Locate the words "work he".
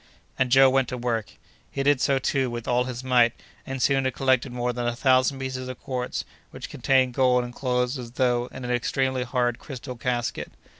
0.97-1.83